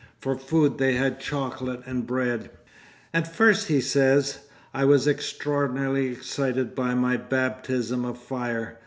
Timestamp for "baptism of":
7.17-8.17